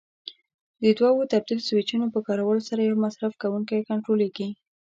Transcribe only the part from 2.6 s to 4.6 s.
سره یو مصرف کوونکی کنټرولېږي.